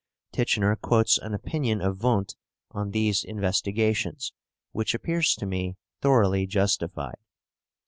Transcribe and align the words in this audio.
Titchener 0.33 0.75
quotes 0.81 1.19
an 1.19 1.35
opinion 1.35 1.79
of 1.79 2.01
Wundt 2.01 2.35
on 2.71 2.89
these 2.89 3.23
investigations, 3.23 4.33
which 4.71 4.95
appears 4.95 5.35
to 5.35 5.45
me 5.45 5.77
thoroughly 6.01 6.47
justified. 6.47 7.19